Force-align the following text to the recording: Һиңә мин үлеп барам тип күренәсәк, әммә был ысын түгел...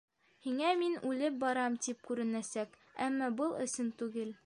Һиңә 0.45 0.71
мин 0.79 0.95
үлеп 1.09 1.37
барам 1.45 1.77
тип 1.89 2.01
күренәсәк, 2.09 2.77
әммә 3.09 3.33
был 3.43 3.59
ысын 3.67 3.97
түгел... 4.03 4.39